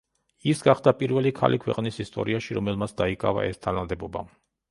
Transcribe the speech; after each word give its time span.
ის 0.51 0.61
გახდა 0.67 0.93
პირველი 1.01 1.31
ქალი 1.39 1.59
ქვეყნის 1.65 2.01
ისტორიაში, 2.05 2.57
რომელმაც 2.59 2.97
დაიკავა 3.03 3.47
ეს 3.51 3.61
თანამდებობა. 3.67 4.27